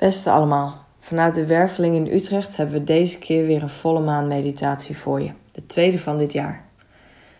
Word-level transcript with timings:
Beste 0.00 0.30
allemaal, 0.30 0.86
vanuit 1.00 1.34
de 1.34 1.46
Werveling 1.46 1.94
in 1.94 2.14
Utrecht 2.14 2.56
hebben 2.56 2.78
we 2.78 2.84
deze 2.84 3.18
keer 3.18 3.46
weer 3.46 3.62
een 3.62 3.70
volle 3.70 4.00
maan 4.00 4.28
meditatie 4.28 4.96
voor 4.96 5.20
je. 5.20 5.30
De 5.52 5.66
tweede 5.66 5.98
van 5.98 6.18
dit 6.18 6.32
jaar. 6.32 6.64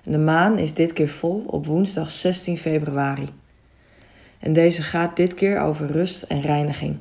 En 0.04 0.12
de 0.12 0.18
maan 0.18 0.58
is 0.58 0.74
dit 0.74 0.92
keer 0.92 1.08
vol 1.08 1.44
op 1.46 1.66
woensdag 1.66 2.10
16 2.10 2.58
februari. 2.58 3.28
En 4.38 4.52
deze 4.52 4.82
gaat 4.82 5.16
dit 5.16 5.34
keer 5.34 5.60
over 5.60 5.86
rust 5.86 6.22
en 6.22 6.40
reiniging. 6.40 6.96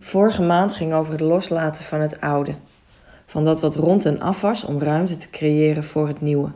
Vorige 0.00 0.42
maand 0.42 0.74
ging 0.74 0.92
over 0.92 1.12
het 1.12 1.20
loslaten 1.20 1.84
van 1.84 2.00
het 2.00 2.20
oude. 2.20 2.54
Van 3.26 3.44
dat 3.44 3.60
wat 3.60 3.74
rond 3.74 4.04
en 4.04 4.20
af 4.20 4.40
was 4.40 4.64
om 4.64 4.78
ruimte 4.78 5.16
te 5.16 5.30
creëren 5.30 5.84
voor 5.84 6.08
het 6.08 6.20
nieuwe. 6.20 6.52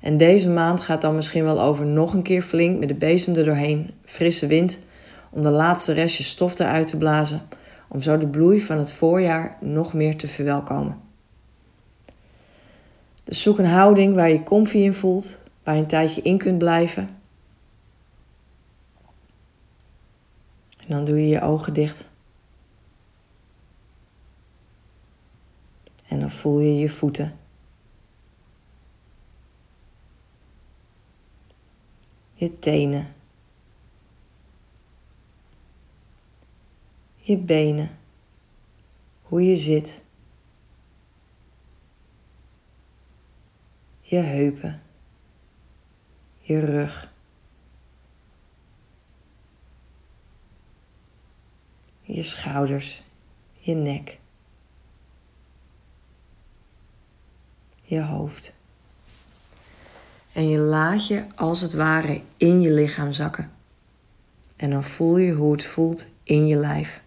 En 0.00 0.16
deze 0.16 0.48
maand 0.48 0.80
gaat 0.80 1.00
dan 1.00 1.14
misschien 1.14 1.44
wel 1.44 1.60
over 1.60 1.86
nog 1.86 2.14
een 2.14 2.22
keer 2.22 2.42
flink 2.42 2.78
met 2.78 2.88
de 2.88 2.94
bezem 2.94 3.34
er 3.34 3.44
doorheen, 3.44 3.90
frisse 4.04 4.46
wind 4.46 4.78
om 5.36 5.42
de 5.42 5.50
laatste 5.50 5.92
restjes 5.92 6.28
stof 6.28 6.58
eruit 6.58 6.88
te 6.88 6.96
blazen, 6.96 7.48
om 7.88 8.00
zo 8.00 8.18
de 8.18 8.26
bloei 8.26 8.60
van 8.60 8.78
het 8.78 8.92
voorjaar 8.92 9.56
nog 9.60 9.92
meer 9.92 10.16
te 10.16 10.28
verwelkomen. 10.28 11.00
Dus 13.24 13.42
zoek 13.42 13.58
een 13.58 13.66
houding 13.66 14.14
waar 14.14 14.30
je 14.30 14.42
comfy 14.42 14.76
in 14.76 14.94
voelt, 14.94 15.38
waar 15.62 15.74
je 15.74 15.80
een 15.80 15.86
tijdje 15.86 16.22
in 16.22 16.38
kunt 16.38 16.58
blijven. 16.58 17.08
En 20.78 20.88
dan 20.88 21.04
doe 21.04 21.20
je 21.20 21.28
je 21.28 21.40
ogen 21.40 21.74
dicht. 21.74 22.08
En 26.08 26.20
dan 26.20 26.30
voel 26.30 26.60
je 26.60 26.78
je 26.78 26.88
voeten. 26.88 27.38
Je 32.34 32.58
tenen. 32.58 33.15
Je 37.26 37.36
benen, 37.36 37.98
hoe 39.22 39.42
je 39.42 39.56
zit, 39.56 40.00
je 44.00 44.16
heupen, 44.16 44.82
je 46.40 46.60
rug, 46.60 47.12
je 52.02 52.22
schouders, 52.22 53.02
je 53.58 53.74
nek, 53.74 54.18
je 57.82 58.02
hoofd. 58.02 58.54
En 60.32 60.48
je 60.48 60.58
laat 60.58 61.06
je 61.06 61.24
als 61.34 61.60
het 61.60 61.72
ware 61.72 62.22
in 62.36 62.60
je 62.60 62.70
lichaam 62.70 63.12
zakken. 63.12 63.52
En 64.56 64.70
dan 64.70 64.84
voel 64.84 65.16
je 65.16 65.32
hoe 65.32 65.52
het 65.52 65.64
voelt 65.64 66.06
in 66.22 66.46
je 66.46 66.56
lijf. 66.56 67.04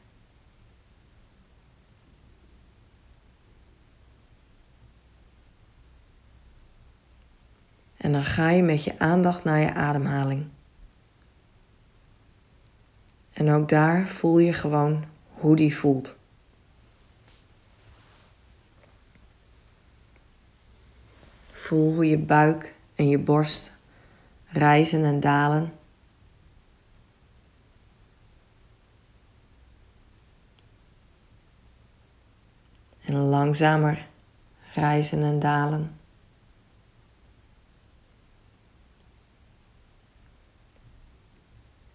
En 8.00 8.12
dan 8.12 8.24
ga 8.24 8.50
je 8.50 8.64
met 8.64 8.84
je 8.84 9.00
aandacht 9.00 9.44
naar 9.44 9.60
je 9.60 9.74
ademhaling. 9.74 10.48
En 13.34 13.52
ook 13.52 13.70
daar 13.70 14.08
voel 14.08 14.40
je 14.40 14.54
gewoon 14.54 15.06
hoe 15.34 15.56
die 15.56 15.76
voelt. 15.76 16.20
Voel 21.52 21.94
hoe 21.94 22.06
je 22.06 22.18
buik 22.18 22.74
en 22.96 23.10
je 23.10 23.18
borst 23.18 23.74
rijzen 24.46 25.04
en 25.04 25.20
dalen. 25.20 25.74
En 33.06 33.16
langzamer 33.16 34.08
rijzen 34.74 35.24
en 35.24 35.40
dalen. 35.40 35.99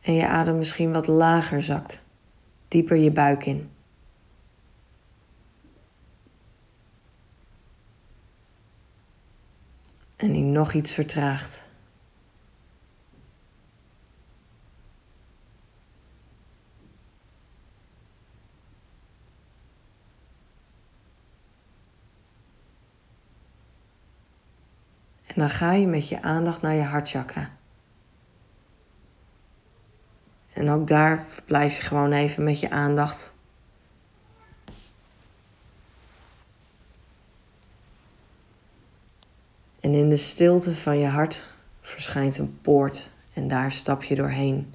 En 0.05 0.15
je 0.15 0.27
adem 0.29 0.59
misschien 0.59 0.93
wat 0.93 1.07
lager 1.07 1.63
zakt, 1.63 2.05
dieper 2.69 2.97
je 2.97 3.11
buik 3.11 3.47
in. 3.47 3.71
En 10.17 10.33
die 10.33 10.43
nog 10.43 10.73
iets 10.73 10.93
vertraagt. 10.93 11.65
En 25.27 25.35
dan 25.35 25.51
ga 25.51 25.73
je 25.73 25.87
met 25.87 26.09
je 26.09 26.23
aandacht 26.23 26.63
naar 26.63 26.75
je 26.75 26.83
hartchakra. 26.83 27.51
En 30.65 30.71
ook 30.71 30.87
daar 30.87 31.27
blijf 31.45 31.77
je 31.77 31.83
gewoon 31.83 32.13
even 32.13 32.45
met 32.45 32.61
je 32.61 32.71
aandacht. 32.71 33.33
En 39.81 39.95
in 39.95 40.09
de 40.09 40.17
stilte 40.17 40.75
van 40.75 40.99
je 40.99 41.07
hart 41.07 41.47
verschijnt 41.81 42.39
een 42.39 42.59
poort 42.61 43.11
en 43.33 43.49
daar 43.49 43.73
stap 43.73 44.03
je 44.03 44.15
doorheen. 44.15 44.75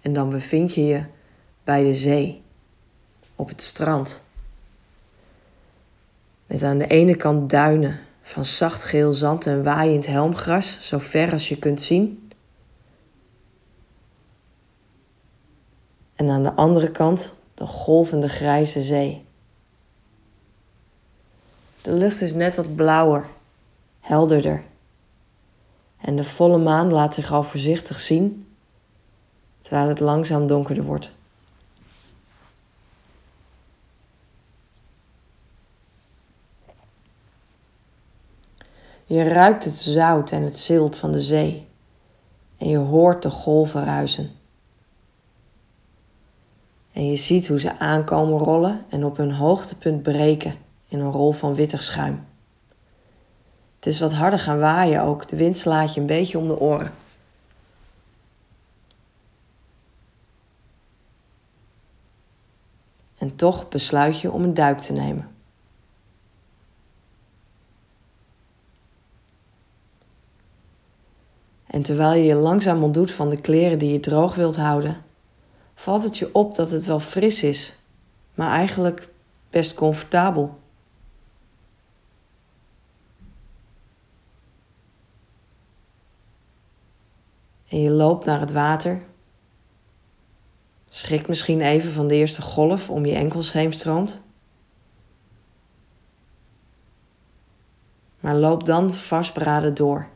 En 0.00 0.12
dan 0.12 0.30
bevind 0.30 0.74
je 0.74 0.84
je 0.84 1.04
bij 1.64 1.82
de 1.82 1.94
zee, 1.94 2.42
op 3.34 3.48
het 3.48 3.62
strand. 3.62 4.22
Met 6.46 6.62
aan 6.62 6.78
de 6.78 6.86
ene 6.86 7.16
kant 7.16 7.50
duinen 7.50 7.98
van 8.22 8.44
zacht 8.44 8.84
geel 8.84 9.12
zand 9.12 9.46
en 9.46 9.62
waaiend 9.62 10.06
helmgras, 10.06 10.78
zo 10.80 10.98
ver 10.98 11.32
als 11.32 11.48
je 11.48 11.58
kunt 11.58 11.80
zien. 11.80 12.21
En 16.22 16.30
aan 16.30 16.42
de 16.42 16.52
andere 16.54 16.90
kant 16.90 17.34
de 17.54 17.66
golvende 17.66 18.28
grijze 18.28 18.80
zee. 18.80 19.24
De 21.82 21.92
lucht 21.92 22.20
is 22.20 22.32
net 22.32 22.56
wat 22.56 22.74
blauwer, 22.74 23.26
helderder. 24.00 24.62
En 26.00 26.16
de 26.16 26.24
volle 26.24 26.58
maan 26.58 26.92
laat 26.92 27.14
zich 27.14 27.32
al 27.32 27.42
voorzichtig 27.42 28.00
zien, 28.00 28.54
terwijl 29.60 29.88
het 29.88 30.00
langzaam 30.00 30.46
donkerder 30.46 30.84
wordt. 30.84 31.12
Je 39.06 39.22
ruikt 39.22 39.64
het 39.64 39.76
zout 39.76 40.30
en 40.30 40.42
het 40.42 40.56
zilt 40.56 40.96
van 40.96 41.12
de 41.12 41.22
zee 41.22 41.66
en 42.58 42.68
je 42.68 42.78
hoort 42.78 43.22
de 43.22 43.30
golven 43.30 43.84
ruisen. 43.84 44.41
En 46.92 47.06
je 47.06 47.16
ziet 47.16 47.48
hoe 47.48 47.60
ze 47.60 47.78
aankomen 47.78 48.38
rollen 48.38 48.84
en 48.88 49.04
op 49.04 49.16
hun 49.16 49.32
hoogtepunt 49.32 50.02
breken 50.02 50.54
in 50.88 51.00
een 51.00 51.10
rol 51.10 51.32
van 51.32 51.54
wittig 51.54 51.82
schuim. 51.82 52.24
Het 53.76 53.86
is 53.86 54.00
wat 54.00 54.12
harder 54.12 54.38
gaan 54.38 54.58
waaien 54.58 55.02
ook. 55.02 55.28
De 55.28 55.36
wind 55.36 55.56
slaat 55.56 55.94
je 55.94 56.00
een 56.00 56.06
beetje 56.06 56.38
om 56.38 56.48
de 56.48 56.60
oren. 56.60 56.92
En 63.18 63.36
toch 63.36 63.68
besluit 63.68 64.20
je 64.20 64.32
om 64.32 64.42
een 64.42 64.54
duik 64.54 64.78
te 64.78 64.92
nemen. 64.92 65.30
En 71.66 71.82
terwijl 71.82 72.12
je 72.12 72.24
je 72.24 72.34
langzaam 72.34 72.82
ontdoet 72.82 73.10
van 73.10 73.30
de 73.30 73.40
kleren 73.40 73.78
die 73.78 73.92
je 73.92 74.00
droog 74.00 74.34
wilt 74.34 74.56
houden, 74.56 74.96
valt 75.82 76.02
het 76.02 76.18
je 76.18 76.34
op 76.34 76.54
dat 76.54 76.70
het 76.70 76.84
wel 76.84 77.00
fris 77.00 77.42
is, 77.42 77.78
maar 78.34 78.50
eigenlijk 78.50 79.08
best 79.50 79.74
comfortabel. 79.74 80.58
En 87.68 87.80
je 87.80 87.90
loopt 87.90 88.24
naar 88.24 88.40
het 88.40 88.52
water. 88.52 89.02
Schrikt 90.88 91.28
misschien 91.28 91.60
even 91.60 91.92
van 91.92 92.08
de 92.08 92.14
eerste 92.14 92.42
golf 92.42 92.90
om 92.90 93.06
je 93.06 93.14
enkels 93.14 93.52
heen 93.52 93.72
stroomt. 93.72 94.22
Maar 98.20 98.36
loop 98.36 98.66
dan 98.66 98.94
vastberaden 98.94 99.74
door. 99.74 100.08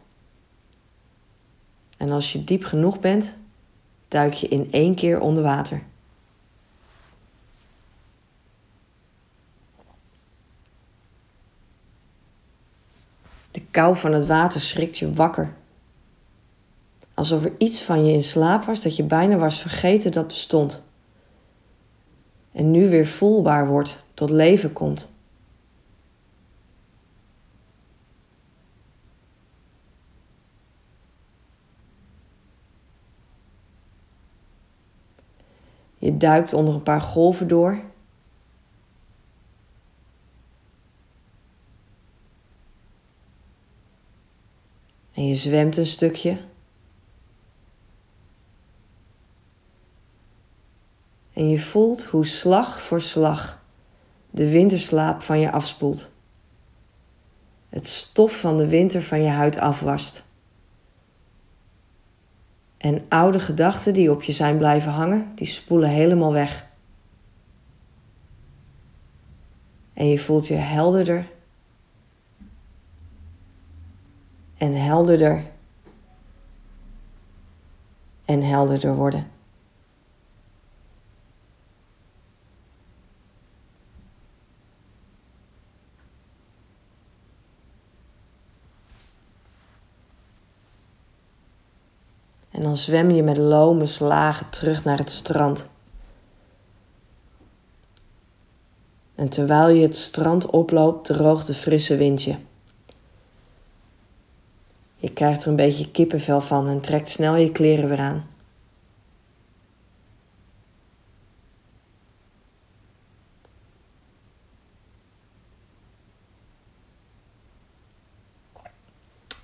En 1.97 2.11
als 2.11 2.33
je 2.33 2.45
diep 2.45 2.65
genoeg 2.65 3.01
bent, 3.01 3.45
duik 4.09 4.33
je 4.35 4.49
in 4.49 4.69
één 4.71 4.95
keer 4.95 5.21
onder 5.21 5.43
water. 5.43 5.83
De 13.51 13.63
kou 13.71 13.97
van 13.97 14.13
het 14.13 14.27
water 14.27 14.61
schrikt 14.61 14.99
je 14.99 15.13
wakker. 15.13 15.55
Alsof 17.15 17.45
er 17.45 17.53
iets 17.59 17.83
van 17.83 18.07
je 18.07 18.13
in 18.13 18.23
slaap 18.23 18.65
was 18.65 18.83
dat 18.83 18.97
je 18.97 19.03
bijna 19.03 19.37
was 19.37 19.61
vergeten 19.61 20.13
dat 20.13 20.27
bestond. 20.27 20.83
en 22.53 22.71
nu 22.71 22.89
weer 22.89 23.07
voelbaar 23.07 23.69
wordt, 23.69 24.05
tot 24.15 24.31
leven 24.31 24.73
komt. 24.73 25.15
Je 36.07 36.17
duikt 36.17 36.53
onder 36.53 36.75
een 36.75 36.83
paar 36.83 37.01
golven 37.01 37.49
door. 37.49 37.81
En 45.13 45.27
je 45.27 45.35
zwemt 45.35 45.77
een 45.77 45.87
stukje. 45.87 46.41
En 51.33 51.49
je 51.49 51.59
voelt 51.59 52.05
hoe 52.05 52.27
slag 52.27 52.83
voor 52.83 53.01
slag 53.01 53.63
de 54.31 54.51
winterslaap 54.51 55.23
van 55.23 55.41
je 55.41 55.53
afspoelt. 55.53 56.11
Het 57.69 57.87
stof 57.87 58.41
van 58.41 58.57
de 58.57 58.69
winter 58.69 59.03
van 59.03 59.23
je 59.23 59.31
huid 59.31 59.59
afwast. 59.59 60.26
En 62.87 63.05
oude 63.09 63.41
gedachten 63.41 63.95
die 63.95 64.11
op 64.11 64.23
je 64.23 64.33
zijn 64.33 64.57
blijven 64.57 64.93
hangen, 64.93 65.33
die 65.35 65.47
spoelen 65.47 65.89
helemaal 65.89 66.33
weg. 66.33 66.67
En 69.93 70.07
je 70.09 70.19
voelt 70.19 70.47
je 70.47 70.55
helderder 70.55 71.31
en 74.59 74.75
helderder 74.75 75.45
en 78.25 78.43
helderder 78.43 78.95
worden. 78.95 79.36
En 92.57 92.63
dan 92.63 92.77
zwem 92.77 93.11
je 93.11 93.23
met 93.23 93.37
lome 93.37 93.87
slagen 93.87 94.51
terug 94.51 94.85
naar 94.85 94.99
het 94.99 95.11
strand. 95.11 95.69
En 99.15 99.29
terwijl 99.29 99.69
je 99.69 99.83
het 99.83 99.97
strand 99.97 100.47
oploopt, 100.47 101.05
droogt 101.05 101.47
de 101.47 101.55
frisse 101.55 101.97
windje. 101.97 102.37
Je 104.97 105.13
krijgt 105.13 105.43
er 105.43 105.49
een 105.49 105.57
beetje 105.57 105.91
kippenvel 105.91 106.41
van 106.41 106.69
en 106.69 106.81
trekt 106.81 107.09
snel 107.09 107.35
je 107.35 107.53
kleren 107.53 107.89
weer 107.89 107.99
aan. 107.99 108.27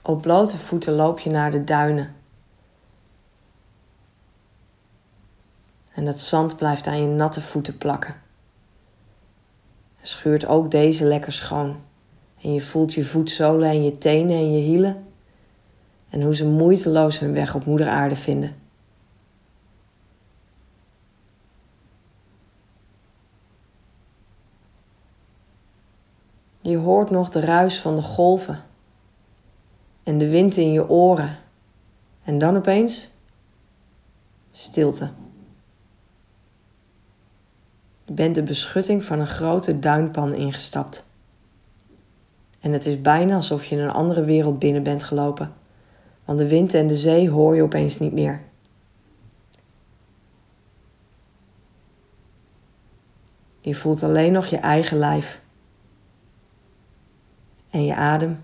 Op 0.03 0.23
blote 0.23 0.59
voeten 0.59 0.93
loop 0.93 1.19
je 1.19 1.31
naar 1.31 1.51
de 1.51 1.65
duinen. 1.65 2.22
En 6.03 6.09
het 6.09 6.21
zand 6.21 6.57
blijft 6.57 6.87
aan 6.87 7.01
je 7.01 7.07
natte 7.07 7.41
voeten 7.41 7.79
plakken. 7.79 8.15
Schuurt 10.01 10.47
ook 10.47 10.71
deze 10.71 11.05
lekker 11.05 11.33
schoon. 11.33 11.77
En 12.41 12.53
je 12.55 12.61
voelt 12.61 12.95
je 12.95 13.05
voetzolen 13.05 13.69
en 13.69 13.85
je 13.85 13.99
tenen 13.99 14.37
en 14.37 14.53
je 14.53 14.63
hielen. 14.63 15.07
En 16.09 16.23
hoe 16.23 16.35
ze 16.35 16.47
moeiteloos 16.47 17.19
hun 17.19 17.33
weg 17.33 17.55
op 17.55 17.65
moeder 17.65 17.89
aarde 17.89 18.17
vinden. 18.17 18.57
Je 26.61 26.77
hoort 26.77 27.11
nog 27.11 27.29
de 27.29 27.41
ruis 27.41 27.81
van 27.81 27.97
de 27.97 28.03
golven 28.03 28.65
en 30.03 30.19
de 30.19 30.29
wind 30.29 30.57
in 30.57 30.73
je 30.73 30.89
oren. 30.89 31.39
En 32.23 32.39
dan 32.39 32.57
opeens 32.57 33.11
stilte. 34.51 35.11
Bent 38.15 38.35
de 38.35 38.43
beschutting 38.43 39.05
van 39.05 39.19
een 39.21 39.27
grote 39.27 39.79
duinpan 39.79 40.35
ingestapt. 40.35 41.11
En 42.61 42.73
het 42.73 42.87
is 42.87 43.01
bijna 43.01 43.35
alsof 43.35 43.65
je 43.65 43.77
in 43.77 43.83
een 43.83 43.91
andere 43.91 44.25
wereld 44.25 44.59
binnen 44.59 44.83
bent 44.83 45.05
gelopen, 45.05 45.53
want 46.25 46.39
de 46.39 46.49
wind 46.49 46.75
en 46.75 46.87
de 46.87 46.97
zee 46.97 47.31
hoor 47.31 47.55
je 47.55 47.63
opeens 47.63 47.99
niet 47.99 48.13
meer. 48.13 48.43
Je 53.61 53.75
voelt 53.75 54.03
alleen 54.03 54.33
nog 54.33 54.47
je 54.47 54.57
eigen 54.57 54.99
lijf 54.99 55.41
en 57.71 57.85
je 57.85 57.95
adem 57.95 58.43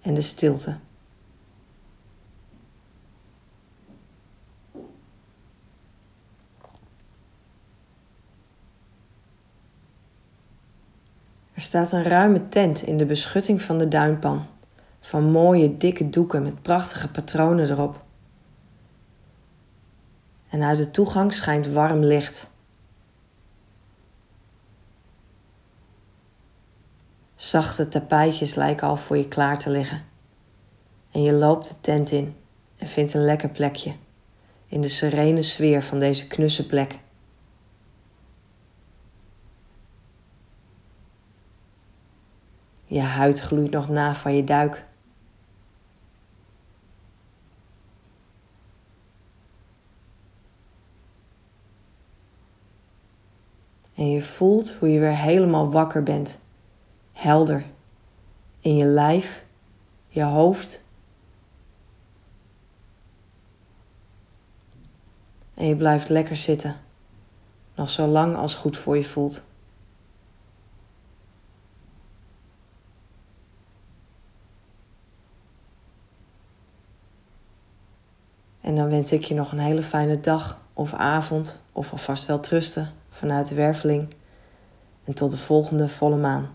en 0.00 0.14
de 0.14 0.20
stilte. 0.20 0.76
Er 11.62 11.68
staat 11.68 11.92
een 11.92 12.02
ruime 12.02 12.48
tent 12.48 12.82
in 12.82 12.96
de 12.96 13.04
beschutting 13.04 13.62
van 13.62 13.78
de 13.78 13.88
duinpan, 13.88 14.46
van 15.00 15.30
mooie 15.30 15.76
dikke 15.76 16.08
doeken 16.08 16.42
met 16.42 16.62
prachtige 16.62 17.08
patronen 17.08 17.70
erop. 17.70 18.04
En 20.48 20.62
uit 20.62 20.78
de 20.78 20.90
toegang 20.90 21.32
schijnt 21.32 21.66
warm 21.66 22.04
licht. 22.04 22.50
Zachte 27.34 27.88
tapijtjes 27.88 28.54
lijken 28.54 28.88
al 28.88 28.96
voor 28.96 29.16
je 29.16 29.28
klaar 29.28 29.58
te 29.58 29.70
liggen. 29.70 30.04
En 31.10 31.22
je 31.22 31.32
loopt 31.32 31.68
de 31.68 31.74
tent 31.80 32.10
in 32.10 32.36
en 32.76 32.86
vindt 32.86 33.14
een 33.14 33.24
lekker 33.24 33.48
plekje 33.48 33.94
in 34.66 34.80
de 34.80 34.88
serene 34.88 35.42
sfeer 35.42 35.82
van 35.82 35.98
deze 35.98 36.26
knusse 36.26 36.66
plek. 36.66 36.98
Je 42.92 43.00
huid 43.00 43.40
gloeit 43.40 43.70
nog 43.70 43.88
na 43.88 44.14
van 44.14 44.34
je 44.34 44.44
duik. 44.44 44.86
En 53.94 54.10
je 54.10 54.22
voelt 54.22 54.72
hoe 54.72 54.88
je 54.88 54.98
weer 54.98 55.16
helemaal 55.16 55.70
wakker 55.70 56.02
bent. 56.02 56.38
Helder. 57.12 57.64
In 58.60 58.76
je 58.76 58.84
lijf, 58.84 59.44
je 60.08 60.22
hoofd. 60.22 60.82
En 65.54 65.66
je 65.66 65.76
blijft 65.76 66.08
lekker 66.08 66.36
zitten. 66.36 66.76
Nog 67.74 67.90
zo 67.90 68.06
lang 68.06 68.36
als 68.36 68.54
goed 68.54 68.78
voor 68.78 68.96
je 68.96 69.04
voelt. 69.04 69.44
Wens 78.92 79.12
ik 79.12 79.24
je 79.24 79.34
nog 79.34 79.52
een 79.52 79.58
hele 79.58 79.82
fijne 79.82 80.20
dag 80.20 80.60
of 80.72 80.94
avond 80.94 81.60
of 81.72 81.92
alvast 81.92 82.26
wel 82.26 82.40
trusten 82.40 82.90
vanuit 83.10 83.48
de 83.48 83.54
werveling. 83.54 84.14
En 85.04 85.14
tot 85.14 85.30
de 85.30 85.36
volgende 85.36 85.88
volle 85.88 86.16
maan. 86.16 86.48